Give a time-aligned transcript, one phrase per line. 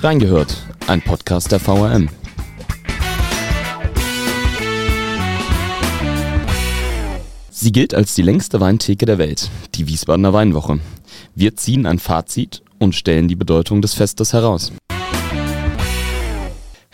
[0.00, 0.56] Reingehört,
[0.86, 2.08] ein Podcast der VRM.
[7.50, 10.78] Sie gilt als die längste Weintheke der Welt, die Wiesbadener Weinwoche.
[11.34, 14.70] Wir ziehen ein Fazit und stellen die Bedeutung des Festes heraus.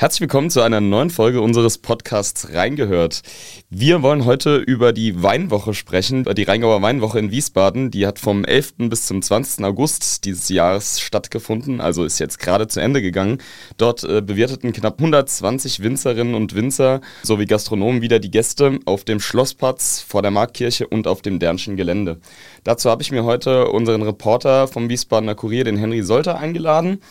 [0.05, 3.23] Herzlich willkommen zu einer neuen Folge unseres Podcasts Reingehört.
[3.71, 7.91] Wir wollen heute über die Weinwoche sprechen, die Rheingauer Weinwoche in Wiesbaden.
[7.91, 8.75] Die hat vom 11.
[8.91, 9.65] bis zum 20.
[9.65, 13.39] August dieses Jahres stattgefunden, also ist jetzt gerade zu Ende gegangen.
[13.79, 19.21] Dort äh, bewirteten knapp 120 Winzerinnen und Winzer sowie Gastronomen wieder die Gäste auf dem
[19.21, 22.21] Schlossplatz, vor der Marktkirche und auf dem Dernschen Gelände.
[22.65, 27.03] Dazu habe ich mir heute unseren Reporter vom Wiesbadener Kurier, den Henry Solter, eingeladen.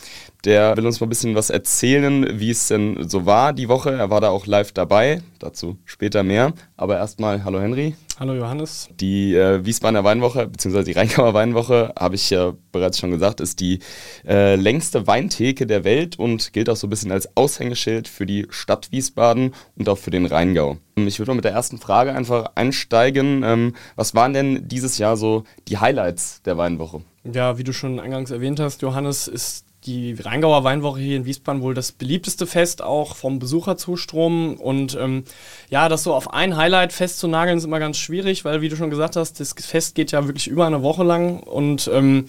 [0.46, 3.92] Der will uns mal ein bisschen was erzählen, wie es denn so war die Woche.
[3.92, 6.54] Er war da auch live dabei, dazu später mehr.
[6.78, 7.96] Aber erstmal, hallo Henry.
[8.20, 8.90] Hallo Johannes.
[9.00, 13.60] Die äh, Wiesbadener Weinwoche, beziehungsweise die Rheingauer Weinwoche, habe ich ja bereits schon gesagt, ist
[13.60, 13.80] die
[14.26, 18.48] äh, längste Weintheke der Welt und gilt auch so ein bisschen als Aushängeschild für die
[18.50, 20.78] Stadt Wiesbaden und auch für den Rheingau.
[20.96, 23.44] Ich würde mal mit der ersten Frage einfach einsteigen.
[23.44, 27.02] Ähm, was waren denn dieses Jahr so die Highlights der Weinwoche?
[27.24, 31.62] Ja, wie du schon eingangs erwähnt hast, Johannes, ist die Rheingauer Weinwoche hier in Wiesbaden
[31.62, 34.56] wohl das beliebteste Fest auch vom Besucherzustrom.
[34.56, 35.24] Und ähm,
[35.70, 38.90] ja, das so auf ein Highlight festzunageln ist immer ganz schwierig, weil wie du schon
[38.90, 42.28] gesagt hast, das Fest geht ja wirklich über eine Woche lang und ähm,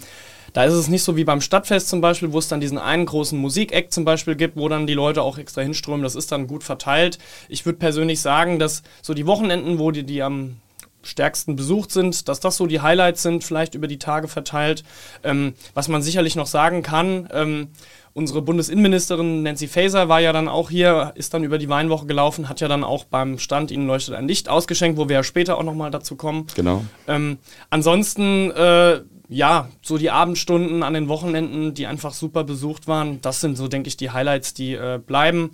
[0.55, 3.06] da ist es nicht so wie beim Stadtfest zum Beispiel, wo es dann diesen einen
[3.06, 6.05] großen Musikeck zum Beispiel gibt, wo dann die Leute auch extra hinströmen.
[6.05, 7.18] Das ist dann gut verteilt.
[7.48, 10.61] Ich würde persönlich sagen, dass so die Wochenenden, wo die, die am
[11.05, 14.84] stärksten besucht sind, dass das so die Highlights sind, vielleicht über die Tage verteilt.
[15.22, 17.69] Ähm, was man sicherlich noch sagen kann, ähm,
[18.14, 22.48] unsere Bundesinnenministerin Nancy Faeser war ja dann auch hier, ist dann über die Weinwoche gelaufen,
[22.48, 25.58] hat ja dann auch beim Stand Ihnen leuchtet ein Licht ausgeschenkt, wo wir ja später
[25.58, 26.46] auch nochmal dazu kommen.
[26.55, 26.84] Genau.
[27.08, 27.39] Ähm,
[27.70, 33.41] ansonsten, äh, ja, so die Abendstunden an den Wochenenden, die einfach super besucht waren, das
[33.41, 35.50] sind so, denke ich, die Highlights, die äh, bleiben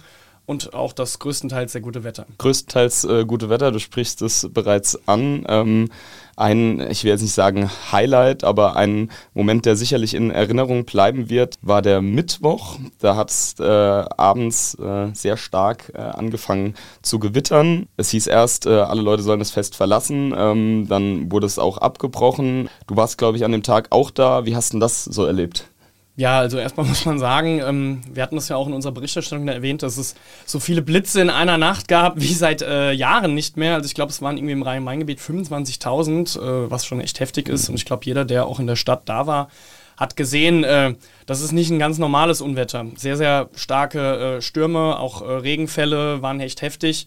[0.51, 2.27] und auch das größtenteils sehr gute Wetter.
[2.39, 5.47] Größtenteils äh, gute Wetter, du sprichst es bereits an.
[5.49, 5.91] Ähm,
[6.35, 11.31] ein, ich will jetzt nicht sagen Highlight, aber ein Moment, der sicherlich in Erinnerung bleiben
[11.31, 12.81] wird, war der Mittwoch.
[12.99, 17.87] Da hat es äh, abends äh, sehr stark äh, angefangen zu gewittern.
[17.97, 21.79] Es hieß erst, äh, alle Leute sollen das Fest verlassen, ähm, dann wurde es auch
[21.79, 22.69] abgebrochen.
[22.89, 24.47] Du warst, glaube ich, an dem Tag auch da.
[24.47, 25.70] Wie hast du das so erlebt?
[26.21, 29.49] Ja, also erstmal muss man sagen, ähm, wir hatten das ja auch in unserer Berichterstattung
[29.49, 30.15] erwähnt, dass es
[30.45, 33.77] so viele Blitze in einer Nacht gab wie seit äh, Jahren nicht mehr.
[33.77, 37.71] Also ich glaube, es waren irgendwie im Rhein-Main-Gebiet 25.000, äh, was schon echt heftig ist.
[37.71, 39.49] Und ich glaube, jeder, der auch in der Stadt da war,
[39.97, 40.95] hat gesehen, äh,
[41.25, 42.85] das ist nicht ein ganz normales Unwetter.
[42.97, 47.07] Sehr, sehr starke äh, Stürme, auch äh, Regenfälle waren echt heftig.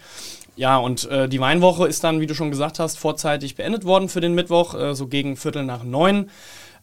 [0.56, 4.10] Ja, und äh, die Weinwoche ist dann, wie du schon gesagt hast, vorzeitig beendet worden
[4.10, 6.32] für den Mittwoch, äh, so gegen Viertel nach neun.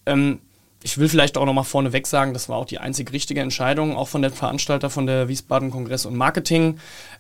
[0.07, 0.39] Ähm,
[0.83, 4.09] ich will vielleicht auch nochmal vorneweg sagen, das war auch die einzig richtige Entscheidung, auch
[4.09, 6.79] von den Veranstalter von der Wiesbaden Kongress und Marketing.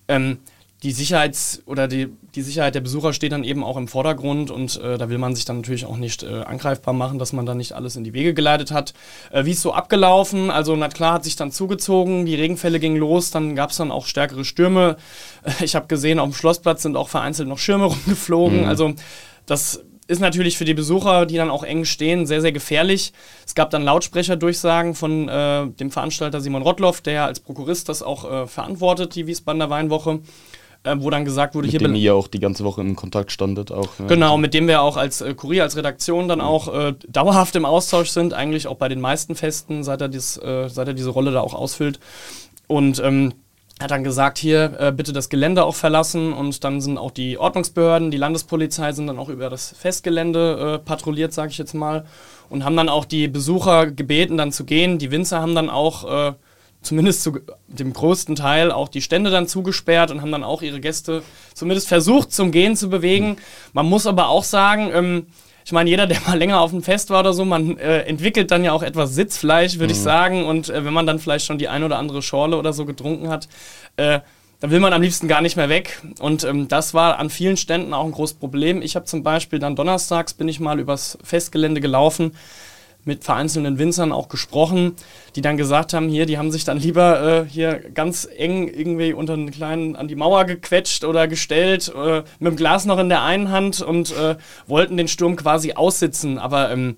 [0.09, 0.38] Ähm,
[0.82, 4.81] die Sicherheits- oder die, die Sicherheit der Besucher steht dann eben auch im Vordergrund und
[4.81, 7.54] äh, da will man sich dann natürlich auch nicht äh, angreifbar machen, dass man da
[7.54, 8.94] nicht alles in die Wege geleitet hat.
[9.31, 10.50] Äh, wie ist so abgelaufen?
[10.50, 13.91] Also, na klar, hat sich dann zugezogen, die Regenfälle gingen los, dann gab es dann
[13.91, 14.97] auch stärkere Stürme.
[15.60, 18.62] Ich habe gesehen, auf dem Schlossplatz sind auch vereinzelt noch Schirme rumgeflogen.
[18.62, 18.66] Mhm.
[18.66, 18.94] Also,
[19.44, 23.12] das ist natürlich für die Besucher, die dann auch eng stehen, sehr, sehr gefährlich.
[23.47, 28.31] Es gab dann Lautsprecherdurchsagen von äh, dem Veranstalter Simon Rottloff, der als Prokurist das auch
[28.31, 30.21] äh, verantwortet, die Wiesbadener Weinwoche.
[30.82, 33.31] Äh, wo dann gesagt wurde, mit hier dem ihr auch die ganze Woche im Kontakt
[33.32, 33.91] standet auch.
[33.98, 34.06] Ja.
[34.06, 37.66] Genau, mit dem wir auch als äh, Kurier, als Redaktion dann auch äh, dauerhaft im
[37.66, 41.10] Austausch sind, eigentlich auch bei den meisten Festen, seit er, dies, äh, seit er diese
[41.10, 42.00] Rolle da auch ausfüllt.
[42.66, 43.34] Und ähm,
[43.80, 47.38] hat dann gesagt, hier äh, bitte das Gelände auch verlassen und dann sind auch die
[47.38, 52.04] Ordnungsbehörden, die Landespolizei sind dann auch über das Festgelände äh, patrouilliert, sage ich jetzt mal,
[52.50, 54.98] und haben dann auch die Besucher gebeten, dann zu gehen.
[54.98, 56.32] Die Winzer haben dann auch äh,
[56.82, 60.80] zumindest zu dem größten Teil auch die Stände dann zugesperrt und haben dann auch ihre
[60.80, 61.22] Gäste
[61.54, 63.36] zumindest versucht zum Gehen zu bewegen.
[63.72, 65.26] Man muss aber auch sagen, ähm,
[65.65, 68.50] ich meine, jeder, der mal länger auf dem Fest war oder so, man äh, entwickelt
[68.50, 69.98] dann ja auch etwas Sitzfleisch, würde mhm.
[69.98, 70.47] ich sagen.
[70.47, 73.28] Und äh, wenn man dann vielleicht schon die ein oder andere Schorle oder so getrunken
[73.28, 73.48] hat,
[73.97, 74.21] äh,
[74.60, 76.01] dann will man am liebsten gar nicht mehr weg.
[76.21, 78.83] Und ähm, das war an vielen Ständen auch ein großes Problem.
[78.83, 82.33] Ich habe zum Beispiel dann donnerstags bin ich mal übers Festgelände gelaufen
[83.04, 84.94] mit vereinzelten Winzern auch gesprochen,
[85.36, 89.12] die dann gesagt haben, hier, die haben sich dann lieber äh, hier ganz eng irgendwie
[89.12, 93.08] unter einen kleinen an die Mauer gequetscht oder gestellt, äh, mit dem Glas noch in
[93.08, 94.36] der einen Hand und äh,
[94.66, 96.38] wollten den Sturm quasi aussitzen.
[96.38, 96.97] Aber ähm,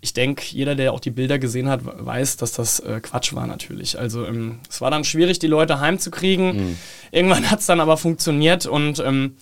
[0.00, 3.46] ich denke, jeder, der auch die Bilder gesehen hat, weiß, dass das äh, Quatsch war
[3.46, 3.98] natürlich.
[3.98, 6.56] Also ähm, es war dann schwierig, die Leute heimzukriegen.
[6.56, 6.76] Mhm.
[7.10, 9.36] Irgendwann hat es dann aber funktioniert und ähm,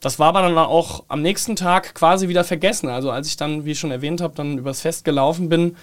[0.00, 2.88] das war aber dann auch am nächsten Tag quasi wieder vergessen.
[2.88, 5.76] Also als ich dann, wie ich schon erwähnt habe, dann übers Fest gelaufen bin,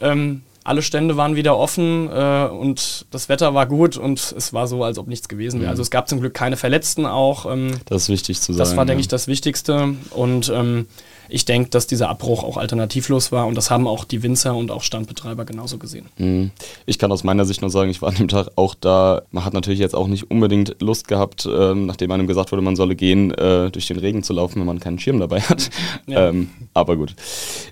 [0.00, 4.66] ähm, alle Stände waren wieder offen äh, und das Wetter war gut und es war
[4.66, 5.68] so, als ob nichts gewesen wäre.
[5.68, 5.70] Mhm.
[5.70, 7.50] Also es gab zum Glück keine Verletzten auch.
[7.50, 8.58] Ähm, das ist wichtig zu sagen.
[8.58, 9.04] Das war, denke ja.
[9.04, 9.94] ich, das Wichtigste.
[10.10, 10.86] Und ähm,
[11.30, 14.70] ich denke, dass dieser Abbruch auch alternativlos war und das haben auch die Winzer und
[14.70, 16.06] auch Standbetreiber genauso gesehen.
[16.18, 16.50] Mhm.
[16.86, 19.22] Ich kann aus meiner Sicht nur sagen, ich war an dem Tag auch da.
[19.30, 22.76] Man hat natürlich jetzt auch nicht unbedingt Lust gehabt, äh, nachdem einem gesagt wurde, man
[22.76, 25.70] solle gehen, äh, durch den Regen zu laufen, wenn man keinen Schirm dabei hat.
[26.06, 26.28] Ja.
[26.28, 27.14] Ähm, aber gut.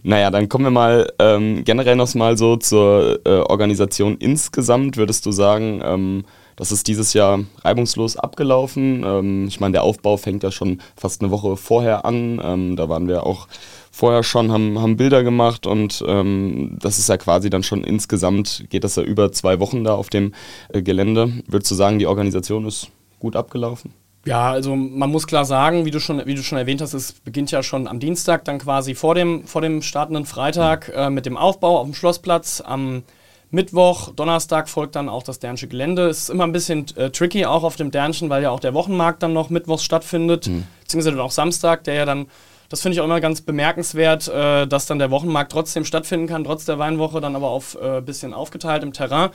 [0.03, 4.97] Naja, dann kommen wir mal ähm, generell noch mal so zur äh, Organisation insgesamt.
[4.97, 9.03] Würdest du sagen, ähm, das ist dieses Jahr reibungslos abgelaufen.
[9.05, 12.41] Ähm, ich meine, der Aufbau fängt ja schon fast eine Woche vorher an.
[12.43, 13.49] Ähm, da waren wir auch
[13.91, 18.67] vorher schon, haben, haben Bilder gemacht und ähm, das ist ja quasi dann schon insgesamt,
[18.71, 20.33] geht das ja über zwei Wochen da auf dem
[20.69, 21.33] äh, Gelände.
[21.49, 23.93] Würdest du sagen, die Organisation ist gut abgelaufen?
[24.25, 27.13] Ja, also man muss klar sagen, wie du schon, wie du schon erwähnt hast, es
[27.13, 31.25] beginnt ja schon am Dienstag, dann quasi vor dem, vor dem startenden Freitag äh, mit
[31.25, 32.61] dem Aufbau auf dem Schlossplatz.
[32.65, 33.05] Am
[33.51, 36.09] Mittwoch, Donnerstag folgt dann auch das Dernsche Gelände.
[36.09, 38.75] Es ist immer ein bisschen äh, tricky auch auf dem Dernchen, weil ja auch der
[38.75, 40.65] Wochenmarkt dann noch mittwochs stattfindet, mhm.
[40.81, 42.27] beziehungsweise dann auch Samstag, der ja dann,
[42.69, 46.45] das finde ich auch immer ganz bemerkenswert, äh, dass dann der Wochenmarkt trotzdem stattfinden kann,
[46.45, 49.31] trotz der Weinwoche, dann aber auf ein äh, bisschen aufgeteilt im Terrain.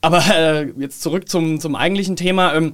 [0.00, 2.54] Aber äh, jetzt zurück zum, zum eigentlichen Thema.
[2.54, 2.72] Ähm,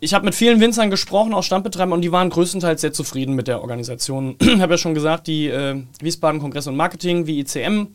[0.00, 3.48] ich habe mit vielen Winzern gesprochen, auch Standbetreibern, und die waren größtenteils sehr zufrieden mit
[3.48, 4.36] der Organisation.
[4.40, 7.88] ich habe ja schon gesagt, die äh, Wiesbaden Kongress und Marketing, wie ICM,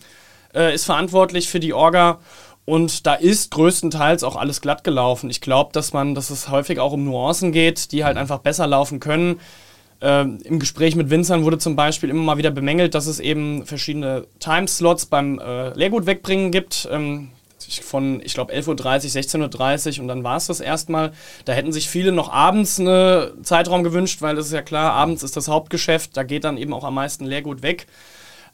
[0.53, 2.19] äh, ist verantwortlich für die Orga.
[2.65, 5.30] Und da ist größtenteils auch alles glatt gelaufen.
[5.30, 8.68] Ich glaube, dass man, dass es häufig auch um Nuancen geht, die halt einfach besser
[8.68, 9.39] laufen können.
[10.00, 13.65] Ähm, Im Gespräch mit Winzern wurde zum Beispiel immer mal wieder bemängelt, dass es eben
[13.65, 16.88] verschiedene Timeslots beim äh, Leergut wegbringen gibt.
[16.92, 17.30] Ähm,
[17.79, 21.13] von, ich glaube, 11.30 Uhr, 16.30 Uhr und dann war es das erstmal.
[21.45, 25.23] Da hätten sich viele noch abends einen Zeitraum gewünscht, weil das ist ja klar, abends
[25.23, 27.88] ist das Hauptgeschäft, da geht dann eben auch am meisten Leergut weg.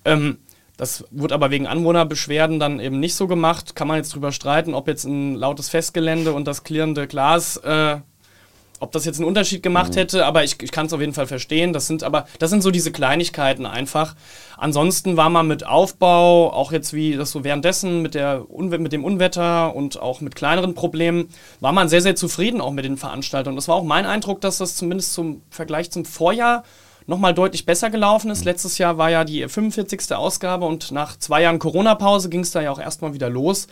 [0.06, 0.38] Ähm,
[0.78, 3.76] das wurde aber wegen Anwohnerbeschwerden dann eben nicht so gemacht.
[3.76, 7.98] Kann man jetzt drüber streiten, ob jetzt ein lautes Festgelände und das klirrende Glas, äh,
[8.80, 10.00] ob das jetzt einen Unterschied gemacht mhm.
[10.00, 11.74] hätte, aber ich, ich kann es auf jeden Fall verstehen.
[11.74, 14.16] Das sind aber, das sind so diese Kleinigkeiten einfach.
[14.58, 19.04] Ansonsten war man mit Aufbau, auch jetzt wie das so währenddessen mit, der, mit dem
[19.04, 21.30] Unwetter und auch mit kleineren Problemen,
[21.60, 23.56] war man sehr, sehr zufrieden auch mit den Veranstaltungen.
[23.56, 26.64] Das war auch mein Eindruck, dass das zumindest zum Vergleich zum Vorjahr
[27.08, 28.46] nochmal deutlich besser gelaufen ist.
[28.46, 30.14] Letztes Jahr war ja die 45.
[30.14, 33.68] Ausgabe und nach zwei Jahren Corona-Pause ging es da ja auch erstmal wieder los.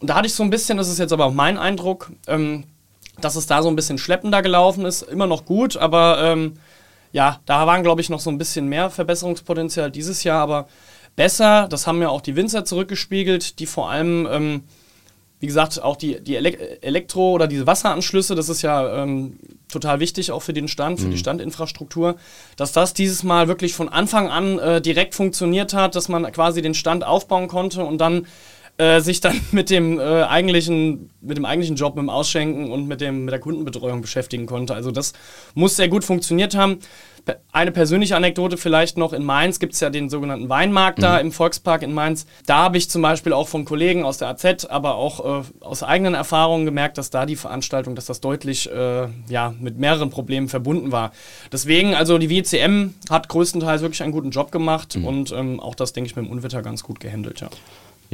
[0.00, 2.64] Und da hatte ich so ein bisschen, das ist jetzt aber auch mein Eindruck, ähm,
[3.20, 5.02] dass es da so ein bisschen schleppender gelaufen ist.
[5.02, 6.54] Immer noch gut, aber ähm,
[7.12, 10.68] ja, da waren, glaube ich, noch so ein bisschen mehr Verbesserungspotenzial dieses Jahr, aber
[11.16, 11.68] besser.
[11.68, 14.62] Das haben ja auch die Winzer zurückgespiegelt, die vor allem ähm,
[15.44, 19.38] wie gesagt, auch die, die Elektro- oder diese Wasseranschlüsse, das ist ja ähm,
[19.68, 21.10] total wichtig auch für den Stand, für mhm.
[21.10, 22.16] die Standinfrastruktur,
[22.56, 26.62] dass das dieses Mal wirklich von Anfang an äh, direkt funktioniert hat, dass man quasi
[26.62, 28.26] den Stand aufbauen konnte und dann
[28.76, 32.88] äh, sich dann mit dem, äh, eigentlichen, mit dem eigentlichen Job, mit dem Ausschenken und
[32.88, 34.74] mit, dem, mit der Kundenbetreuung beschäftigen konnte.
[34.74, 35.12] Also das
[35.54, 36.78] muss sehr gut funktioniert haben.
[37.52, 41.02] Eine persönliche Anekdote vielleicht noch, in Mainz gibt es ja den sogenannten Weinmarkt mhm.
[41.02, 42.26] da im Volkspark in Mainz.
[42.44, 45.82] Da habe ich zum Beispiel auch von Kollegen aus der AZ, aber auch äh, aus
[45.82, 50.48] eigenen Erfahrungen gemerkt, dass da die Veranstaltung, dass das deutlich äh, ja, mit mehreren Problemen
[50.48, 51.12] verbunden war.
[51.50, 55.04] Deswegen, also die WCM hat größtenteils wirklich einen guten Job gemacht mhm.
[55.06, 57.48] und ähm, auch das, denke ich, mit dem Unwetter ganz gut gehandelt, ja.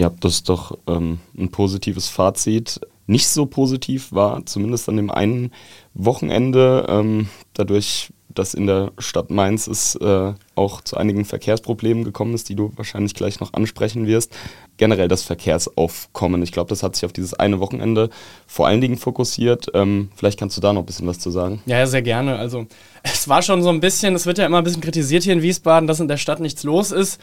[0.00, 2.81] Ja, das ist doch ähm, ein positives Fazit.
[3.07, 5.52] Nicht so positiv war, zumindest an dem einen
[5.92, 12.33] Wochenende, ähm, dadurch dass in der Stadt Mainz es äh, auch zu einigen Verkehrsproblemen gekommen
[12.33, 14.33] ist, die du wahrscheinlich gleich noch ansprechen wirst.
[14.76, 16.42] Generell das Verkehrsaufkommen.
[16.45, 18.09] Ich glaube, das hat sich auf dieses eine Wochenende
[18.47, 19.66] vor allen Dingen fokussiert.
[19.75, 21.61] Ähm, vielleicht kannst du da noch ein bisschen was zu sagen.
[21.66, 22.37] Ja, sehr gerne.
[22.37, 22.66] Also
[23.02, 25.42] es war schon so ein bisschen, es wird ja immer ein bisschen kritisiert hier in
[25.42, 27.21] Wiesbaden, dass in der Stadt nichts los ist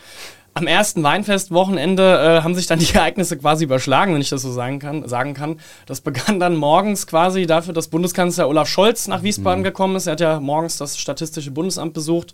[0.57, 4.51] am ersten Weinfestwochenende äh, haben sich dann die Ereignisse quasi überschlagen, wenn ich das so
[4.51, 5.59] sagen kann, sagen kann.
[5.85, 9.65] Das begann dann morgens quasi dafür, dass Bundeskanzler Olaf Scholz nach Wiesbaden mhm.
[9.65, 10.07] gekommen ist.
[10.07, 12.33] Er hat ja morgens das Statistische Bundesamt besucht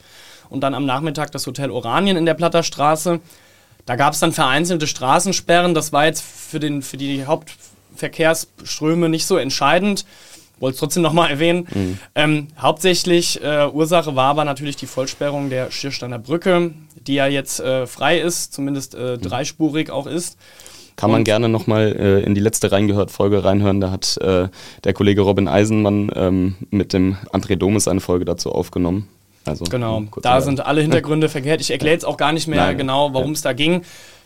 [0.50, 3.20] und dann am Nachmittag das Hotel Oranien in der Platterstraße.
[3.86, 5.74] Da gab es dann vereinzelte Straßensperren.
[5.74, 10.06] Das war jetzt für, den, für die Hauptverkehrsströme nicht so entscheidend
[10.60, 11.68] wollte es trotzdem nochmal erwähnen.
[11.74, 11.98] Mhm.
[12.16, 16.72] Ähm, hauptsächlich äh, Ursache war aber natürlich die Vollsperrung der Schiersteiner Brücke,
[17.08, 19.22] die ja jetzt äh, frei ist, zumindest äh, mhm.
[19.22, 20.38] dreispurig auch ist.
[20.96, 23.82] Kann man gerne nochmal äh, in die letzte Reingehört-Folge reinhören.
[23.82, 24.50] Da hat äh,
[24.84, 29.08] der Kollege Robin Eisenmann ähm, mit dem André Domes eine Folge dazu aufgenommen.
[29.46, 31.60] Also, genau, da sind alle Hintergründe verkehrt.
[31.60, 33.50] Ich erkläre jetzt auch gar nicht mehr Nein, genau, worum es ja.
[33.50, 33.82] da ging.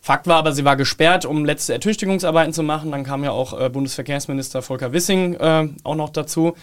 [0.08, 2.92] Fakt war aber, sie war gesperrt, um letzte Ertüchtigungsarbeiten zu machen.
[2.92, 6.56] Dann kam ja auch äh, Bundesverkehrsminister Volker Wissing äh, auch noch dazu.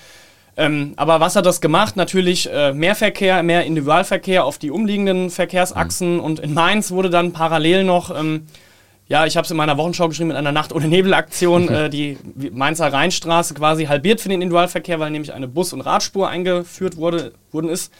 [0.57, 1.95] Ähm, aber was hat das gemacht?
[1.95, 6.15] Natürlich äh, mehr Verkehr, mehr Individualverkehr auf die umliegenden Verkehrsachsen.
[6.15, 6.21] Mhm.
[6.21, 8.47] Und in Mainz wurde dann parallel noch ähm,
[9.09, 12.17] ja, ich habe es in meiner Wochenschau geschrieben mit einer Nacht ohne Nebel-Aktion, äh, die
[12.51, 17.35] Mainzer Rheinstraße quasi halbiert für den Individualverkehr, weil nämlich eine Bus- und Radspur eingeführt wurde,
[17.53, 17.93] worden ist.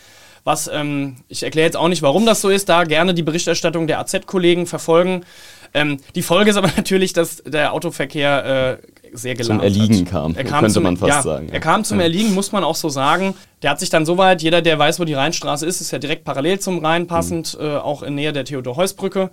[0.45, 3.87] Was, ähm, ich erkläre jetzt auch nicht, warum das so ist, da gerne die Berichterstattung
[3.87, 5.25] der AZ-Kollegen verfolgen.
[5.73, 8.87] Ähm, die Folge ist aber natürlich, dass der Autoverkehr äh,
[9.17, 11.49] sehr gelangweilt Zum Erliegen kam, er kam könnte zum, man fast ja, sagen.
[11.51, 12.05] Er kam zum Ja.
[12.05, 13.35] Erliegen, muss man auch so sagen.
[13.63, 16.25] Der hat sich dann soweit, jeder, der weiß, wo die Rheinstraße ist, ist ja direkt
[16.25, 17.65] parallel zum Rhein passend, Mhm.
[17.67, 19.31] äh, auch in Nähe der Theodor-Heuss-Brücke.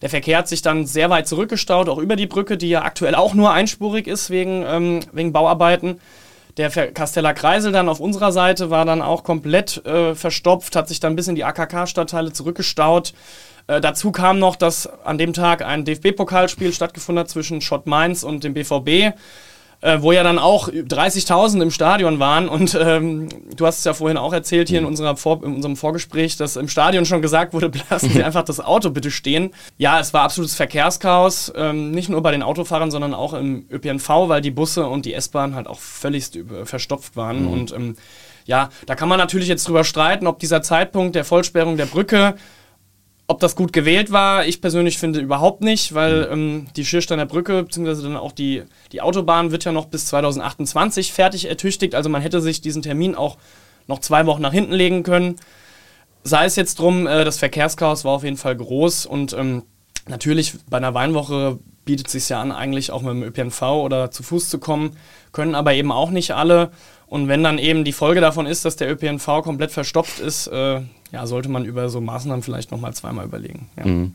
[0.00, 3.14] Der Verkehr hat sich dann sehr weit zurückgestaut, auch über die Brücke, die ja aktuell
[3.14, 6.00] auch nur einspurig ist wegen, ähm, wegen Bauarbeiten.
[6.58, 11.00] Der Kasteller Kreisel dann auf unserer Seite war dann auch komplett äh, verstopft, hat sich
[11.00, 13.14] dann bis in die AKK-Stadtteile zurückgestaut.
[13.68, 18.22] Äh, dazu kam noch, dass an dem Tag ein DFB-Pokalspiel stattgefunden hat zwischen Schott Mainz
[18.22, 19.16] und dem BVB,
[19.82, 22.48] äh, wo ja dann auch 30.000 im Stadion waren.
[22.48, 25.76] Und ähm, du hast es ja vorhin auch erzählt hier in, unserer Vor in unserem
[25.76, 29.50] Vorgespräch, dass im Stadion schon gesagt wurde, lassen Sie einfach das Auto bitte stehen.
[29.78, 34.08] Ja, es war absolutes Verkehrschaos, ähm, nicht nur bei den Autofahrern, sondern auch im ÖPNV,
[34.28, 37.46] weil die Busse und die S-Bahn halt auch völlig über- verstopft waren.
[37.48, 37.96] Und ähm,
[38.46, 42.34] ja, da kann man natürlich jetzt drüber streiten, ob dieser Zeitpunkt der Vollsperrung der Brücke
[43.32, 47.62] ob das gut gewählt war, ich persönlich finde überhaupt nicht, weil ähm, die Schiersteiner Brücke,
[47.62, 51.94] beziehungsweise dann auch die, die Autobahn wird ja noch bis 2028 fertig ertüchtigt.
[51.94, 53.38] Also man hätte sich diesen Termin auch
[53.86, 55.36] noch zwei Wochen nach hinten legen können.
[56.24, 59.62] Sei es jetzt drum, äh, das Verkehrschaos war auf jeden Fall groß und ähm,
[60.06, 64.10] natürlich bei einer Weinwoche bietet es sich ja an, eigentlich auch mit dem ÖPNV oder
[64.10, 64.98] zu Fuß zu kommen,
[65.32, 66.70] können aber eben auch nicht alle.
[67.12, 70.80] Und wenn dann eben die Folge davon ist, dass der ÖPNV komplett verstopft ist, äh,
[71.12, 73.68] ja, sollte man über so Maßnahmen vielleicht nochmal zweimal überlegen.
[73.76, 73.84] Ja.
[73.84, 74.14] Mhm.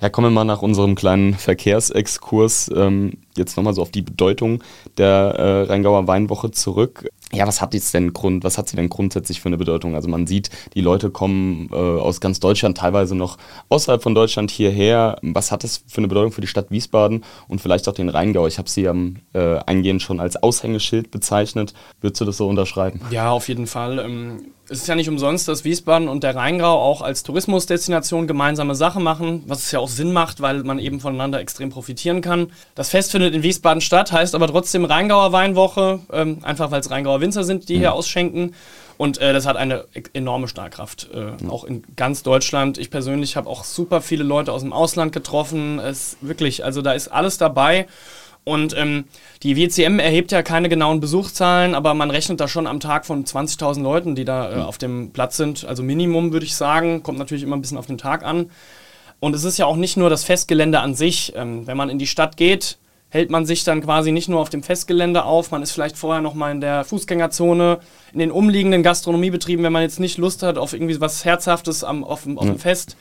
[0.00, 4.64] Ja, kommen wir mal nach unserem kleinen Verkehrsexkurs ähm, jetzt nochmal so auf die Bedeutung
[4.98, 7.08] der äh, Rheingauer Weinwoche zurück.
[7.34, 9.94] Ja, was hat jetzt denn Grund, was hat sie denn grundsätzlich für eine Bedeutung?
[9.94, 13.38] Also man sieht, die Leute kommen äh, aus ganz Deutschland, teilweise noch
[13.70, 15.16] außerhalb von Deutschland hierher.
[15.22, 18.46] Was hat das für eine Bedeutung für die Stadt Wiesbaden und vielleicht auch den Rheingau?
[18.46, 21.72] Ich habe sie am äh, eingehend schon als Aushängeschild bezeichnet.
[22.00, 23.00] Würdest du das so unterschreiben?
[23.10, 23.98] Ja, auf jeden Fall.
[23.98, 28.74] Ähm, es ist ja nicht umsonst, dass Wiesbaden und der Rheingau auch als Tourismusdestination gemeinsame
[28.74, 32.50] Sachen machen, was es ja auch Sinn macht, weil man eben voneinander extrem profitieren kann.
[32.74, 36.90] Das Fest findet in Wiesbaden statt, heißt aber trotzdem Rheingauer Weinwoche, ähm, einfach weil es
[36.90, 38.54] Rheingauer Winzer sind, die hier ausschenken.
[38.96, 42.78] Und äh, das hat eine e- enorme Strahlkraft, äh, auch in ganz Deutschland.
[42.78, 45.80] Ich persönlich habe auch super viele Leute aus dem Ausland getroffen.
[45.80, 47.88] Es wirklich, also da ist alles dabei.
[48.44, 49.04] Und ähm,
[49.44, 53.24] die WCM erhebt ja keine genauen Besuchszahlen, aber man rechnet da schon am Tag von
[53.24, 55.64] 20.000 Leuten, die da äh, auf dem Platz sind.
[55.64, 58.50] Also Minimum würde ich sagen, kommt natürlich immer ein bisschen auf den Tag an.
[59.20, 61.32] Und es ist ja auch nicht nur das Festgelände an sich.
[61.36, 62.78] Ähm, wenn man in die Stadt geht,
[63.12, 66.22] hält man sich dann quasi nicht nur auf dem Festgelände auf, man ist vielleicht vorher
[66.22, 67.78] noch mal in der Fußgängerzone,
[68.14, 72.04] in den umliegenden Gastronomiebetrieben, wenn man jetzt nicht Lust hat auf irgendwie was Herzhaftes am,
[72.04, 72.96] auf, auf dem Fest.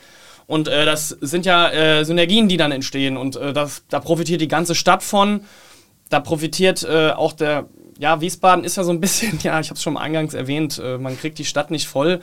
[0.51, 3.15] Und äh, das sind ja äh, Synergien, die dann entstehen.
[3.15, 5.45] Und äh, das, da profitiert die ganze Stadt von.
[6.09, 7.67] Da profitiert äh, auch der,
[7.99, 10.97] ja, Wiesbaden ist ja so ein bisschen, ja, ich habe es schon eingangs erwähnt, äh,
[10.97, 12.19] man kriegt die Stadt nicht voll.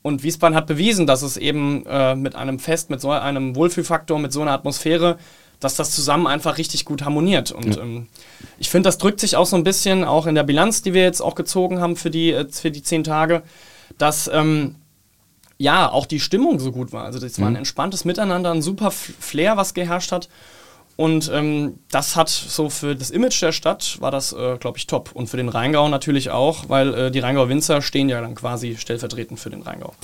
[0.00, 4.18] Und Wiesbaden hat bewiesen, dass es eben äh, mit einem Fest, mit so einem Wohlfühlfaktor,
[4.18, 5.18] mit so einer Atmosphäre,
[5.60, 7.52] dass das zusammen einfach richtig gut harmoniert.
[7.52, 8.06] Und ähm,
[8.58, 11.02] ich finde, das drückt sich auch so ein bisschen auch in der Bilanz, die wir
[11.02, 13.42] jetzt auch gezogen haben für die, für die zehn Tage,
[13.98, 14.76] dass ähm,
[15.58, 17.04] ja auch die Stimmung so gut war.
[17.04, 20.28] Also das war ein entspanntes Miteinander, ein super Flair, was geherrscht hat.
[20.96, 24.86] Und ähm, das hat so für das Image der Stadt war das, äh, glaube ich,
[24.88, 25.10] top.
[25.14, 28.76] Und für den Rheingau natürlich auch, weil äh, die Rheingauer Winzer stehen ja dann quasi
[28.76, 29.94] stellvertretend für den Rheingau.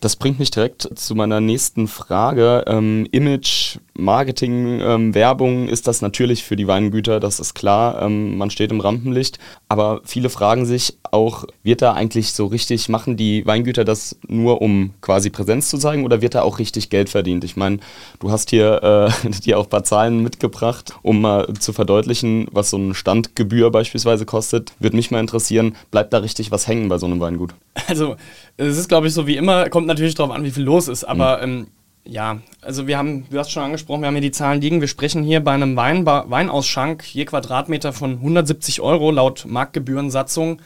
[0.00, 2.64] Das bringt mich direkt zu meiner nächsten Frage.
[2.68, 8.00] Ähm, Image, Marketing, ähm, Werbung ist das natürlich für die Weingüter, das ist klar.
[8.02, 9.40] Ähm, man steht im Rampenlicht.
[9.68, 14.62] Aber viele fragen sich auch, wird da eigentlich so richtig, machen die Weingüter das nur,
[14.62, 17.42] um quasi Präsenz zu zeigen oder wird da auch richtig Geld verdient?
[17.42, 17.78] Ich meine,
[18.20, 22.70] du hast hier äh, dir auch ein paar Zahlen mitgebracht, um mal zu verdeutlichen, was
[22.70, 24.72] so eine Standgebühr beispielsweise kostet.
[24.78, 27.52] Würde mich mal interessieren, bleibt da richtig was hängen bei so einem Weingut?
[27.88, 28.16] Also,
[28.56, 31.04] es ist, glaube ich, so wie immer, kommt natürlich darauf an, wie viel los ist.
[31.04, 31.66] Aber ähm,
[32.04, 34.80] ja, also wir haben, du hast schon angesprochen, wir haben hier die Zahlen liegen.
[34.80, 40.62] Wir sprechen hier bei einem Weinba Weinausschank je Quadratmeter von 170 Euro laut Marktgebührensatzung,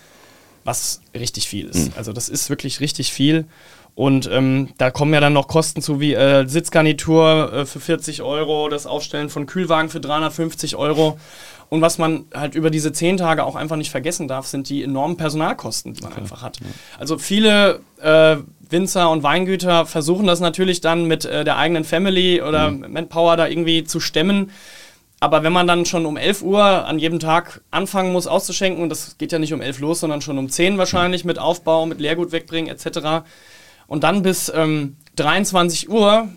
[0.64, 1.96] was richtig viel ist.
[1.96, 3.46] Also, das ist wirklich richtig viel.
[3.94, 8.22] Und ähm, da kommen ja dann noch Kosten zu wie äh, Sitzgarnitur äh, für 40
[8.22, 11.18] Euro, das Aufstellen von Kühlwagen für 350 Euro.
[11.68, 14.82] Und was man halt über diese zehn Tage auch einfach nicht vergessen darf, sind die
[14.82, 16.58] enormen Personalkosten, die man einfach hat.
[16.98, 18.36] Also viele äh,
[18.72, 23.46] Winzer und Weingüter versuchen das natürlich dann mit äh, der eigenen Family oder Manpower da
[23.46, 24.50] irgendwie zu stemmen.
[25.20, 28.88] Aber wenn man dann schon um 11 Uhr an jedem Tag anfangen muss auszuschenken, und
[28.88, 32.00] das geht ja nicht um 11 los, sondern schon um 10 wahrscheinlich mit Aufbau, mit
[32.00, 33.24] Leergut wegbringen etc.
[33.86, 36.28] Und dann bis ähm, 23 Uhr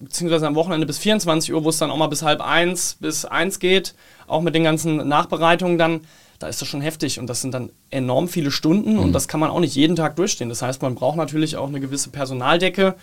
[0.00, 3.24] beziehungsweise am Wochenende bis 24 Uhr, wo es dann auch mal bis halb eins bis
[3.24, 3.94] eins geht,
[4.26, 6.00] auch mit den ganzen Nachbereitungen dann,
[6.38, 9.00] da ist das schon heftig und das sind dann enorm viele Stunden mhm.
[9.00, 10.48] und das kann man auch nicht jeden Tag durchstehen.
[10.48, 12.94] Das heißt, man braucht natürlich auch eine gewisse Personaldecke,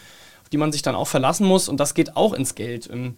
[0.42, 2.90] auf die man sich dann auch verlassen muss und das geht auch ins Geld.
[2.92, 3.16] Ähm,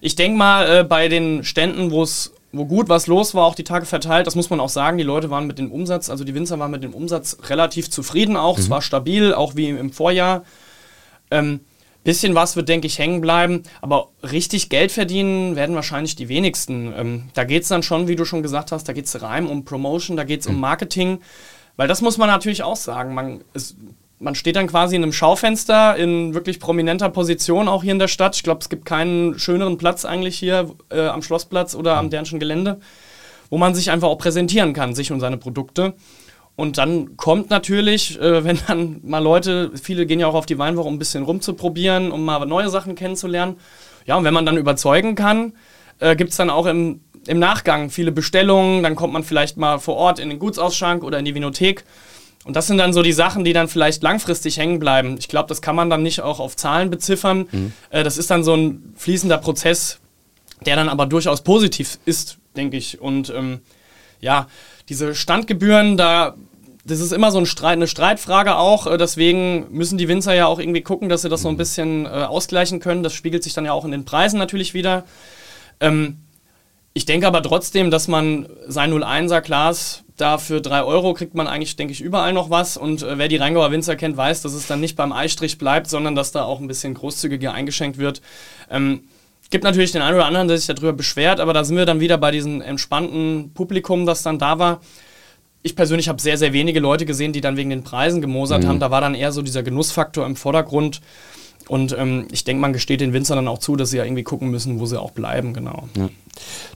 [0.00, 3.54] ich denke mal, äh, bei den Ständen, wo es wo gut was los war, auch
[3.54, 6.24] die Tage verteilt, das muss man auch sagen, die Leute waren mit dem Umsatz, also
[6.24, 8.56] die Winzer waren mit dem Umsatz relativ zufrieden auch.
[8.56, 8.62] Mhm.
[8.62, 10.44] Es war stabil, auch wie im Vorjahr.
[11.30, 11.60] Ähm,
[12.06, 16.94] bisschen was wird, denke ich, hängen bleiben, aber richtig Geld verdienen werden wahrscheinlich die wenigsten.
[16.96, 19.46] Ähm, da geht es dann schon, wie du schon gesagt hast, da geht es rein
[19.46, 20.54] um Promotion, da geht es mhm.
[20.54, 21.18] um Marketing,
[21.76, 23.12] weil das muss man natürlich auch sagen.
[23.12, 23.76] Man, es,
[24.20, 28.08] man steht dann quasi in einem Schaufenster in wirklich prominenter Position auch hier in der
[28.08, 28.36] Stadt.
[28.36, 32.10] Ich glaube, es gibt keinen schöneren Platz eigentlich hier äh, am Schlossplatz oder am mhm.
[32.10, 32.80] Dernschen Gelände,
[33.50, 35.94] wo man sich einfach auch präsentieren kann, sich und seine Produkte.
[36.56, 40.58] Und dann kommt natürlich, äh, wenn dann mal Leute, viele gehen ja auch auf die
[40.58, 43.56] Weinwoche, um ein bisschen rumzuprobieren, um mal neue Sachen kennenzulernen.
[44.06, 45.52] Ja, und wenn man dann überzeugen kann,
[46.00, 48.82] äh, gibt es dann auch im, im Nachgang viele Bestellungen.
[48.82, 51.84] Dann kommt man vielleicht mal vor Ort in den Gutsausschank oder in die Vinothek.
[52.44, 55.16] Und das sind dann so die Sachen, die dann vielleicht langfristig hängen bleiben.
[55.18, 57.48] Ich glaube, das kann man dann nicht auch auf Zahlen beziffern.
[57.50, 57.72] Mhm.
[57.90, 59.98] Äh, das ist dann so ein fließender Prozess,
[60.64, 63.00] der dann aber durchaus positiv ist, denke ich.
[63.00, 63.60] Und ähm,
[64.20, 64.46] ja,
[64.88, 66.36] diese Standgebühren, da
[66.86, 68.86] das ist immer so ein Streit, eine Streitfrage auch.
[68.86, 71.58] Äh, deswegen müssen die Winzer ja auch irgendwie gucken, dass sie das so ein mhm.
[71.58, 73.02] bisschen äh, ausgleichen können.
[73.02, 75.04] Das spiegelt sich dann ja auch in den Preisen natürlich wieder.
[75.80, 76.18] Ähm,
[76.94, 81.46] ich denke aber trotzdem, dass man sein 01er Glas da für 3 Euro kriegt man
[81.46, 82.76] eigentlich, denke ich, überall noch was.
[82.76, 85.90] Und äh, wer die Rheingauer Winzer kennt, weiß, dass es dann nicht beim Eistrich bleibt,
[85.90, 88.22] sondern dass da auch ein bisschen großzügiger eingeschenkt wird.
[88.70, 89.02] Ähm,
[89.50, 92.00] gibt natürlich den einen oder anderen, der sich darüber beschwert, aber da sind wir dann
[92.00, 94.80] wieder bei diesem entspannten Publikum, das dann da war.
[95.66, 98.68] Ich persönlich habe sehr, sehr wenige Leute gesehen, die dann wegen den Preisen gemosert mhm.
[98.68, 98.78] haben.
[98.78, 101.00] Da war dann eher so dieser Genussfaktor im Vordergrund.
[101.68, 104.22] Und ähm, ich denke, man gesteht den Winzern dann auch zu, dass sie ja irgendwie
[104.22, 105.88] gucken müssen, wo sie auch bleiben, genau.
[105.96, 106.08] Ja.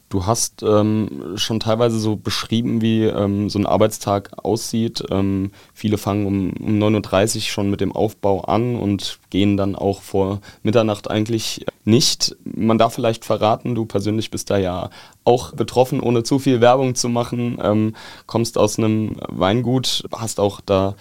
[0.08, 5.04] Du hast ähm, schon teilweise so beschrieben, wie ähm, so ein Arbeitstag aussieht.
[5.10, 9.76] Ähm, viele fangen um, um 9.30 Uhr schon mit dem Aufbau an und gehen dann
[9.76, 12.36] auch vor Mitternacht eigentlich nicht.
[12.44, 14.90] Man darf vielleicht verraten, du persönlich bist da ja
[15.24, 17.58] auch betroffen, ohne zu viel Werbung zu machen.
[17.62, 17.94] Ähm,
[18.26, 20.96] kommst aus einem Weingut, hast auch da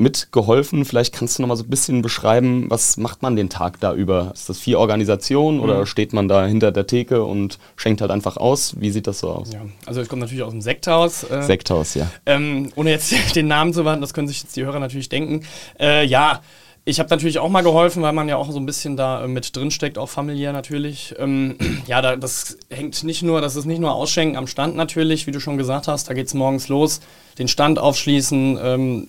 [0.00, 0.84] mitgeholfen.
[0.84, 3.94] Vielleicht kannst du noch mal so ein bisschen beschreiben, was macht man den Tag da
[3.94, 4.32] über?
[4.34, 5.62] Ist das viel Organisation mhm.
[5.62, 8.80] oder steht man da hinter der Theke und schenkt halt einfach aus?
[8.80, 9.52] Wie sieht das so aus?
[9.52, 11.24] Ja, also ich komme natürlich aus dem Sekthaus.
[11.24, 12.10] Äh, Sekthaus, ja.
[12.26, 15.44] Ähm, ohne jetzt den Namen zu warten, das können sich jetzt die Hörer natürlich denken.
[15.78, 16.40] Äh, ja,
[16.86, 19.28] ich habe natürlich auch mal geholfen, weil man ja auch so ein bisschen da äh,
[19.28, 21.14] mit drin steckt, auch familiär natürlich.
[21.18, 25.26] Ähm, ja, da, das hängt nicht nur, das ist nicht nur Ausschenken am Stand natürlich,
[25.26, 27.00] wie du schon gesagt hast, da geht es morgens los,
[27.38, 29.08] den Stand aufschließen, ähm,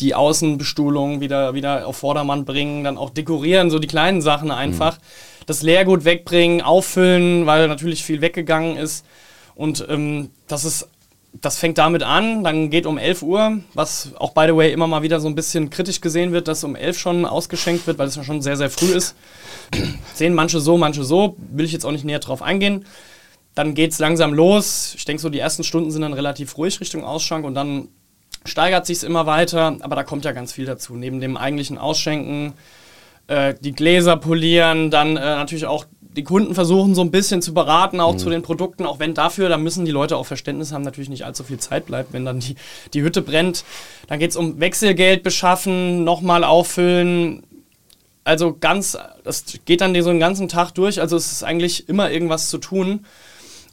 [0.00, 4.98] die Außenbestuhlung wieder, wieder auf Vordermann bringen, dann auch dekorieren, so die kleinen Sachen einfach.
[4.98, 5.02] Mhm.
[5.46, 9.04] Das Leergut wegbringen, auffüllen, weil natürlich viel weggegangen ist.
[9.54, 10.88] Und ähm, das ist,
[11.40, 14.86] das fängt damit an, dann geht um 11 Uhr, was auch by the way immer
[14.86, 18.08] mal wieder so ein bisschen kritisch gesehen wird, dass um 11 schon ausgeschenkt wird, weil
[18.08, 19.14] es ja schon sehr, sehr früh ist.
[20.14, 22.84] Sehen manche so, manche so, will ich jetzt auch nicht näher drauf eingehen.
[23.54, 24.94] Dann geht es langsam los.
[24.96, 27.88] Ich denke, so die ersten Stunden sind dann relativ ruhig Richtung Ausschank und dann
[28.44, 30.94] steigert sich es immer weiter, aber da kommt ja ganz viel dazu.
[30.94, 32.54] Neben dem eigentlichen Ausschenken,
[33.26, 37.54] äh, die Gläser polieren, dann äh, natürlich auch die Kunden versuchen so ein bisschen zu
[37.54, 38.18] beraten, auch mhm.
[38.18, 41.24] zu den Produkten, auch wenn dafür, da müssen die Leute auch Verständnis haben, natürlich nicht
[41.24, 42.54] allzu viel Zeit bleibt, wenn dann die,
[42.92, 43.64] die Hütte brennt.
[44.06, 47.42] Dann geht es um Wechselgeld beschaffen, nochmal auffüllen.
[48.22, 52.10] Also ganz, das geht dann so einen ganzen Tag durch, also es ist eigentlich immer
[52.10, 53.04] irgendwas zu tun.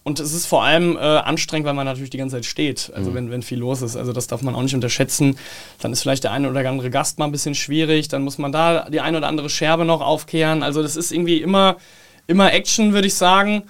[0.03, 3.11] Und es ist vor allem äh, anstrengend, weil man natürlich die ganze Zeit steht, also
[3.11, 3.15] mhm.
[3.15, 3.95] wenn, wenn viel los ist.
[3.95, 5.37] Also das darf man auch nicht unterschätzen.
[5.79, 8.51] Dann ist vielleicht der eine oder andere Gast mal ein bisschen schwierig, dann muss man
[8.51, 10.63] da die eine oder andere Scherbe noch aufkehren.
[10.63, 11.77] Also das ist irgendwie immer,
[12.25, 13.61] immer Action, würde ich sagen.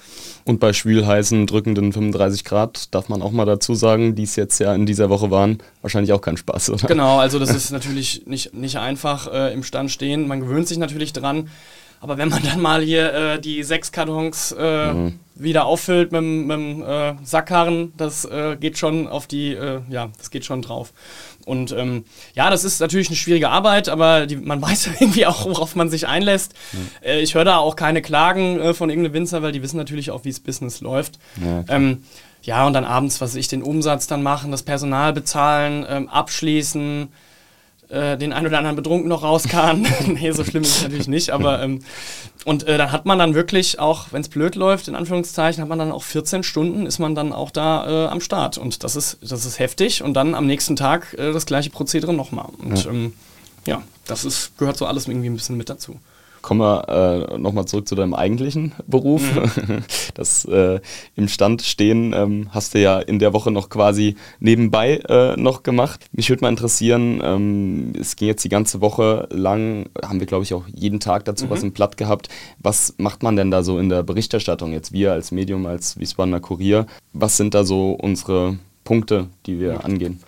[0.46, 4.60] Und bei schwülheißen, drückenden 35 Grad darf man auch mal dazu sagen, die es jetzt
[4.60, 6.88] ja in dieser Woche waren, wahrscheinlich auch kein Spaß, oder?
[6.88, 10.30] Genau, also das ist natürlich nicht, nicht einfach äh, im Stand stehen.
[10.30, 11.50] Man gewöhnt sich natürlich dran.
[12.01, 15.19] Aber wenn man dann mal hier äh, die sechs Kartons äh, mhm.
[15.35, 20.09] wieder auffüllt mit, mit dem äh, Sackkarren, das äh, geht schon auf die, äh, ja,
[20.17, 20.91] das geht schon drauf.
[21.45, 22.03] Und ähm,
[22.35, 25.89] ja, das ist natürlich eine schwierige Arbeit, aber die, man weiß irgendwie auch, worauf man
[25.89, 26.53] sich einlässt.
[26.73, 26.89] Mhm.
[27.21, 30.29] ich höre da auch keine Klagen von irgendeinem Winzer, weil die wissen natürlich auch, wie
[30.29, 31.19] das Business läuft.
[31.39, 32.03] Ja, ähm,
[32.43, 37.09] ja, und dann abends, was ich, den Umsatz dann machen, das Personal bezahlen, ähm, abschließen,
[37.91, 39.86] äh, den einen oder anderen betrunken noch rauskam.
[40.08, 41.80] nee, so schlimm ist es natürlich nicht, aber ähm,
[42.45, 45.69] und äh, dann hat man dann wirklich auch, wenn es blöd läuft, in Anführungszeichen, hat
[45.69, 48.95] man dann auch 14 Stunden, ist man dann auch da äh, am Start und das
[48.95, 52.84] ist, das ist heftig und dann am nächsten Tag äh, das gleiche Prozedere nochmal und
[52.84, 52.89] ja.
[52.89, 53.13] Ähm,
[53.67, 55.99] ja, das ist, gehört so alles irgendwie ein bisschen mit dazu.
[56.41, 59.21] Kommen wir äh, nochmal zurück zu deinem eigentlichen Beruf.
[59.36, 59.84] Mhm.
[60.13, 60.80] Das äh,
[61.15, 65.63] im Stand stehen ähm, hast du ja in der Woche noch quasi nebenbei äh, noch
[65.63, 66.06] gemacht.
[66.12, 70.43] Mich würde mal interessieren, ähm, es ging jetzt die ganze Woche lang, haben wir glaube
[70.43, 71.49] ich auch jeden Tag dazu mhm.
[71.49, 72.30] was im Platt gehabt.
[72.60, 74.91] Was macht man denn da so in der Berichterstattung jetzt?
[74.91, 79.77] Wir als Medium, als Wiesbadener Kurier, was sind da so unsere Punkte, die wir ja.
[79.77, 80.19] angehen?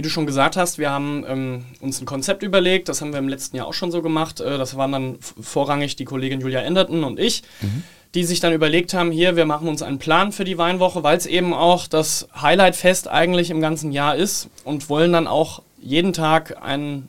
[0.00, 3.18] Wie du schon gesagt hast, wir haben ähm, uns ein Konzept überlegt, das haben wir
[3.18, 4.40] im letzten Jahr auch schon so gemacht.
[4.40, 7.82] Äh, das waren dann vorrangig die Kollegin Julia Enderton und ich, mhm.
[8.14, 11.18] die sich dann überlegt haben, hier, wir machen uns einen Plan für die Weinwoche, weil
[11.18, 16.14] es eben auch das Highlight-Fest eigentlich im ganzen Jahr ist und wollen dann auch jeden
[16.14, 17.06] Tag ein,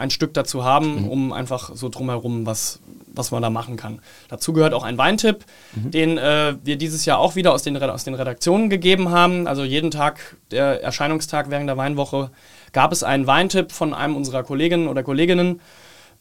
[0.00, 1.08] ein Stück dazu haben, mhm.
[1.08, 2.80] um einfach so drumherum was,
[3.14, 4.00] was man da machen kann.
[4.28, 5.90] Dazu gehört auch ein Weintipp, mhm.
[5.90, 9.46] den äh, wir dieses Jahr auch wieder aus den, aus den Redaktionen gegeben haben.
[9.46, 12.30] Also jeden Tag, der Erscheinungstag während der Weinwoche,
[12.72, 15.60] gab es einen Weintipp von einem unserer Kolleginnen oder Kolleginnen.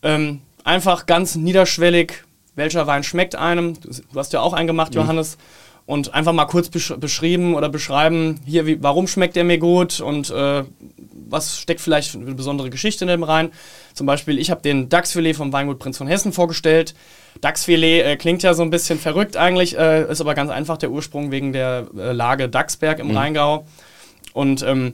[0.04, 2.24] Ähm, einfach ganz niederschwellig,
[2.56, 3.80] welcher Wein schmeckt einem.
[3.82, 5.02] Du hast ja auch einen gemacht, mhm.
[5.02, 5.38] Johannes.
[5.90, 10.00] Und einfach mal kurz besch beschrieben oder beschreiben, hier, wie, warum schmeckt der mir gut
[10.02, 10.64] und äh,
[11.28, 13.50] was steckt vielleicht eine besondere Geschichte in dem rein.
[13.96, 16.94] Zum Beispiel, ich habe den Dachsfilet vom Weingut Prinz von Hessen vorgestellt.
[17.42, 20.92] Dachsfilet äh, klingt ja so ein bisschen verrückt eigentlich, äh, ist aber ganz einfach der
[20.92, 23.18] Ursprung wegen der äh, Lage Dachsberg im mhm.
[23.18, 23.66] Rheingau.
[24.34, 24.94] Und ähm,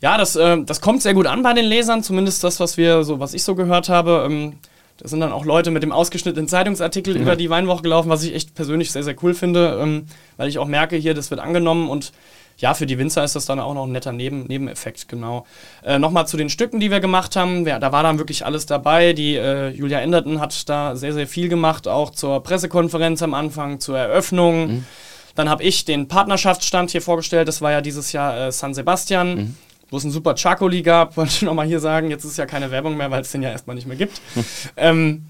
[0.00, 3.02] ja, das, äh, das kommt sehr gut an bei den Lesern, zumindest das, was wir
[3.02, 4.24] so, was ich so gehört habe.
[4.24, 4.52] Ähm,
[4.98, 7.22] da sind dann auch Leute mit dem ausgeschnittenen Zeitungsartikel ja.
[7.22, 10.06] über die Weinwoche gelaufen, was ich echt persönlich sehr, sehr cool finde, ähm,
[10.36, 12.12] weil ich auch merke, hier, das wird angenommen und
[12.58, 15.46] ja, für die Winzer ist das dann auch noch ein netter Neben Nebeneffekt, genau.
[15.84, 17.66] Äh, Nochmal zu den Stücken, die wir gemacht haben.
[17.66, 19.12] Ja, da war dann wirklich alles dabei.
[19.12, 23.78] Die äh, Julia Enderton hat da sehr, sehr viel gemacht, auch zur Pressekonferenz am Anfang,
[23.78, 24.68] zur Eröffnung.
[24.68, 24.84] Mhm.
[25.34, 27.46] Dann habe ich den Partnerschaftsstand hier vorgestellt.
[27.46, 29.34] Das war ja dieses Jahr äh, San Sebastian.
[29.34, 29.56] Mhm
[29.90, 32.10] wo es einen super Chacoli gab, wollte ich nochmal hier sagen.
[32.10, 34.20] Jetzt ist ja keine Werbung mehr, weil es den ja erstmal nicht mehr gibt.
[34.76, 35.26] ähm,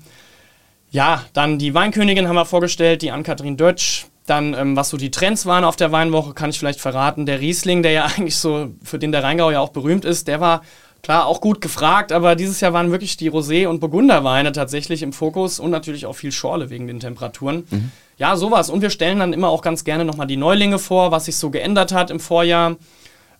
[0.90, 4.06] ja, dann die Weinkönigin haben wir vorgestellt, die Ann-Kathrin Dötsch.
[4.26, 7.26] Dann, ähm, was so die Trends waren auf der Weinwoche, kann ich vielleicht verraten.
[7.26, 10.40] Der Riesling, der ja eigentlich so, für den der Rheingau ja auch berühmt ist, der
[10.40, 10.62] war
[11.02, 15.12] klar auch gut gefragt, aber dieses Jahr waren wirklich die Rosé- und Burgunderweine tatsächlich im
[15.12, 17.64] Fokus und natürlich auch viel Schorle wegen den Temperaturen.
[17.70, 17.92] Mhm.
[18.18, 18.70] Ja, sowas.
[18.70, 21.50] Und wir stellen dann immer auch ganz gerne nochmal die Neulinge vor, was sich so
[21.50, 22.76] geändert hat im Vorjahr.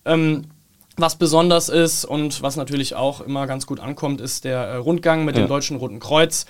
[0.04, 0.44] Ähm,
[0.96, 5.24] was besonders ist und was natürlich auch immer ganz gut ankommt, ist der äh, Rundgang
[5.24, 5.44] mit ja.
[5.44, 6.46] dem Deutschen Roten Kreuz.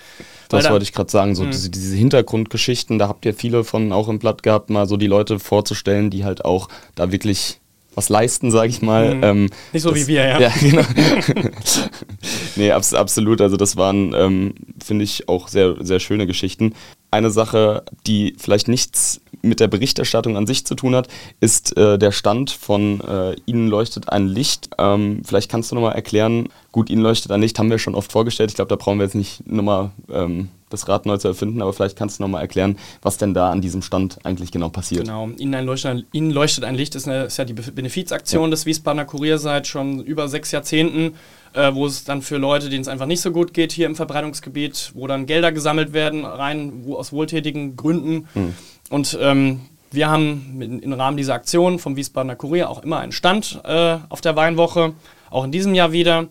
[0.49, 1.51] Das da, wollte ich gerade sagen, so hm.
[1.51, 5.07] diese, diese, Hintergrundgeschichten, da habt ihr viele von auch im Blatt gehabt, mal so die
[5.07, 7.59] Leute vorzustellen, die halt auch da wirklich
[7.97, 9.15] was leisten, sage ich mal.
[9.15, 9.23] Mhm.
[9.23, 10.39] Ähm, Nicht so das, wie wir, ja.
[10.39, 10.83] Ja, genau.
[12.55, 13.41] nee, abs absolut.
[13.41, 16.75] Also das waren, ähm, finde ich, auch sehr, sehr schöne Geschichten.
[17.09, 21.07] Eine Sache, die vielleicht nichts mit der Berichterstattung an sich zu tun hat,
[21.39, 24.69] ist äh, der Stand von äh, Ihnen leuchtet ein Licht.
[24.77, 28.11] Ähm, vielleicht kannst du nochmal erklären, gut, Ihnen leuchtet ein Licht, haben wir schon oft
[28.11, 28.51] vorgestellt.
[28.51, 31.73] Ich glaube, da brauchen wir jetzt nicht nochmal ähm, das Rad neu zu erfinden, aber
[31.73, 35.05] vielleicht kannst du nochmal erklären, was denn da an diesem Stand eigentlich genau passiert.
[35.05, 38.49] Genau, Ihnen, ein leuchtet, Ihnen leuchtet ein Licht ist, eine, ist ja die Benefizaktion ja.
[38.49, 41.13] des Wiesbadener Kurier seit schon über sechs Jahrzehnten
[41.53, 43.95] äh, wo es dann für Leute, denen es einfach nicht so gut geht hier im
[43.95, 48.27] Verbreitungsgebiet, wo dann Gelder gesammelt werden, rein wo, aus wohltätigen Gründen.
[48.33, 48.53] Mhm.
[48.89, 53.61] Und ähm, wir haben im Rahmen dieser Aktion vom Wiesbadener Kurier auch immer einen Stand
[53.63, 54.93] äh, auf der Weinwoche,
[55.29, 56.27] auch in diesem Jahr wieder.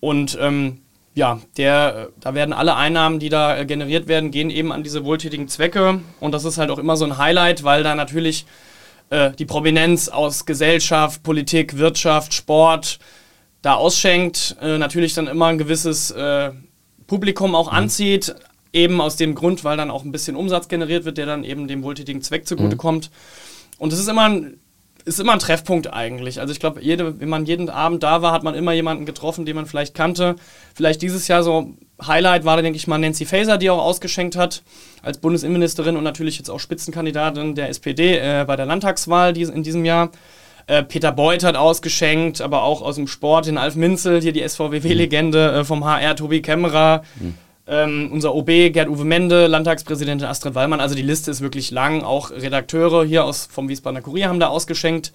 [0.00, 0.80] Und ähm,
[1.14, 5.04] ja, der, da werden alle Einnahmen, die da äh, generiert werden, gehen eben an diese
[5.04, 6.00] wohltätigen Zwecke.
[6.20, 8.46] Und das ist halt auch immer so ein Highlight, weil da natürlich
[9.10, 12.98] äh, die Prominenz aus Gesellschaft, Politik, Wirtschaft, Sport,
[13.62, 16.50] da ausschenkt, äh, natürlich dann immer ein gewisses äh,
[17.06, 17.78] Publikum auch mhm.
[17.78, 18.34] anzieht,
[18.72, 21.68] eben aus dem Grund, weil dann auch ein bisschen Umsatz generiert wird, der dann eben
[21.68, 23.10] dem wohltätigen Zweck zugutekommt.
[23.10, 23.76] Mhm.
[23.78, 24.58] Und es ist immer ein,
[25.04, 26.40] ist immer ein Treffpunkt eigentlich.
[26.40, 29.56] Also ich glaube, wenn man jeden Abend da war, hat man immer jemanden getroffen, den
[29.56, 30.36] man vielleicht kannte.
[30.74, 34.62] Vielleicht dieses Jahr so Highlight war, denke ich mal, Nancy Faeser, die auch ausgeschenkt hat
[35.02, 39.84] als Bundesinnenministerin und natürlich jetzt auch Spitzenkandidatin der SPD äh, bei der Landtagswahl in diesem
[39.84, 40.10] Jahr.
[40.66, 44.46] Äh, Peter Beuth hat ausgeschenkt, aber auch aus dem Sport den Alf Minzel, hier die
[44.46, 47.02] SVWW-Legende äh, vom HR, Tobi Kämmerer.
[47.20, 47.34] Mhm.
[47.66, 50.80] Ähm, unser OB Gerd-Uwe Mende, Landtagspräsidentin Astrid Wallmann.
[50.80, 52.02] Also die Liste ist wirklich lang.
[52.02, 55.12] Auch Redakteure hier aus, vom Wiesbadener Kurier haben da ausgeschenkt.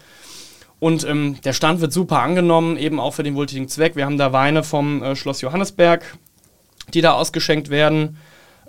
[0.79, 3.95] Und ähm, der Stand wird super angenommen, eben auch für den wohltätigen Zweck.
[3.95, 6.17] Wir haben da Weine vom äh, Schloss Johannesberg,
[6.93, 8.17] die da ausgeschenkt werden.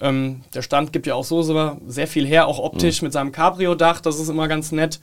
[0.01, 1.43] Ähm, der Stand gibt ja auch so
[1.87, 3.07] sehr viel her, auch optisch mhm.
[3.07, 4.01] mit seinem Cabrio-Dach.
[4.01, 5.01] Das ist immer ganz nett.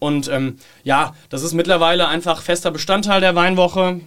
[0.00, 4.00] Und ähm, ja, das ist mittlerweile einfach fester Bestandteil der Weinwoche.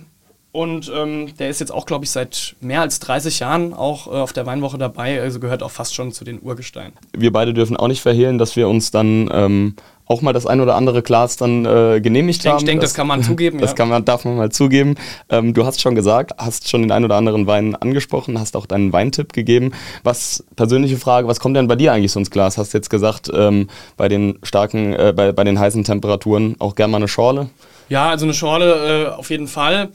[0.54, 4.12] Und ähm, der ist jetzt auch, glaube ich, seit mehr als 30 Jahren auch äh,
[4.12, 5.20] auf der Weinwoche dabei.
[5.20, 6.94] Also gehört auch fast schon zu den Urgesteinen.
[7.12, 10.62] Wir beide dürfen auch nicht verhehlen, dass wir uns dann ähm, auch mal das ein
[10.62, 12.60] oder andere Glas dann äh, genehmigt ich denk, haben.
[12.60, 13.58] Ich denke, das, das, kann man zugeben.
[13.64, 13.76] Das ja.
[13.78, 14.94] kann man, darf man mal zugeben.
[15.30, 18.68] Ähm, du hast schon gesagt, hast schon den ein oder anderen Wein angesprochen, hast auch
[18.68, 19.72] deinen Weintipp gegeben.
[20.04, 22.60] Was, persönliche Frage, was kommt denn bei dir eigentlich so ins Glas?
[22.60, 26.76] Hast du jetzt gesagt, ähm, bei den starken, äh, bei, bei den heißen Temperaturen auch
[26.76, 27.50] gerne mal eine Schorle?
[27.90, 29.90] Ja, also eine Schorle äh, auf jeden Fall.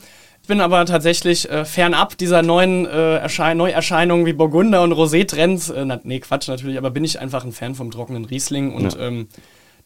[0.48, 5.68] Ich bin aber tatsächlich äh, fernab dieser neuen äh, Erschein Neuerscheinungen wie Burgunder und Rosé-Trends.
[5.68, 9.08] Äh, nee, Quatsch natürlich, aber bin ich einfach ein Fan vom trockenen Riesling und ja.
[9.08, 9.28] ähm,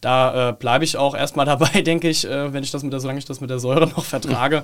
[0.03, 2.99] da äh, bleibe ich auch erstmal dabei, denke ich, äh, wenn ich das mit der,
[2.99, 4.63] solange ich das mit der Säure noch vertrage.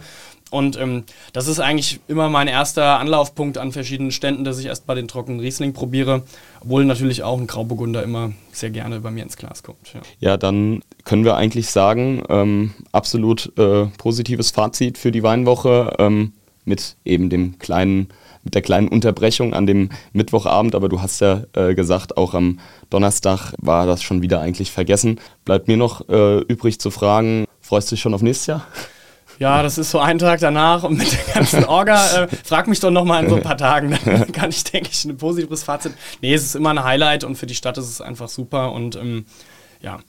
[0.52, 4.86] Und ähm, das ist eigentlich immer mein erster Anlaufpunkt an verschiedenen Ständen, dass ich erst
[4.86, 6.24] bei den trockenen Riesling probiere,
[6.62, 9.94] obwohl natürlich auch ein Grauburgunder immer sehr gerne bei mir ins Glas kommt.
[9.94, 15.94] Ja, ja dann können wir eigentlich sagen, ähm, absolut äh, positives Fazit für die Weinwoche
[16.00, 16.34] ähm,
[16.66, 18.10] mit eben dem kleinen
[18.50, 22.60] mit der kleinen Unterbrechung an dem Mittwochabend, aber du hast ja äh, gesagt, auch am
[22.90, 25.20] Donnerstag war das schon wieder eigentlich vergessen.
[25.46, 28.66] Bleibt mir noch äh, übrig zu fragen, freust du dich schon auf nächstes Jahr?
[29.38, 32.00] Ja, das ist so ein Tag danach und mit der ganzen Orga.
[32.10, 35.06] Äh, frag mich doch nochmal in so ein paar Tagen, dann kann ich, denke ich,
[35.06, 35.94] ein positives Fazit.
[36.22, 38.96] Nee, es ist immer ein Highlight und für die Stadt ist es einfach super und
[38.96, 39.26] ähm,
[39.80, 40.00] ja,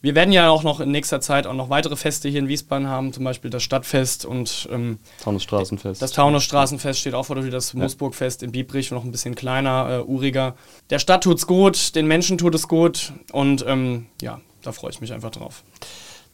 [0.00, 2.88] wir werden ja auch noch in nächster Zeit auch noch weitere Feste hier in Wiesbaden
[2.88, 6.00] haben, zum Beispiel das Stadtfest und ähm, Taunusstraßenfest.
[6.00, 7.80] Das Taunusstraßenfest steht auch vor der Tür, das ja.
[7.80, 10.54] Moosburgfest in Biebrich, noch ein bisschen kleiner, äh, uriger.
[10.90, 15.00] Der Stadt tut's gut, den Menschen tut es gut und ähm, ja, da freue ich
[15.00, 15.64] mich einfach drauf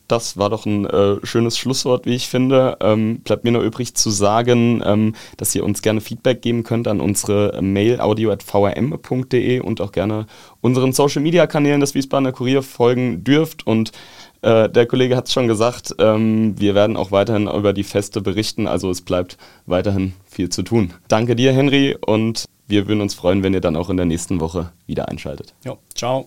[0.08, 2.76] das war doch ein äh, schönes Schlusswort, wie ich finde.
[2.80, 6.88] Ähm, bleibt mir nur übrig zu sagen, ähm, dass ihr uns gerne Feedback geben könnt
[6.88, 10.26] an unsere Mail audio.vrm.de und auch gerne
[10.60, 13.66] unseren Social Media Kanälen des Wiesbadener Kurier folgen dürft.
[13.66, 13.92] Und
[14.42, 18.20] äh, der Kollege hat es schon gesagt, ähm, wir werden auch weiterhin über die Feste
[18.20, 18.66] berichten.
[18.66, 20.92] Also es bleibt weiterhin viel zu tun.
[21.08, 24.40] Danke dir, Henry, und wir würden uns freuen, wenn ihr dann auch in der nächsten
[24.40, 25.54] Woche wieder einschaltet.
[25.64, 26.26] Ja, ciao.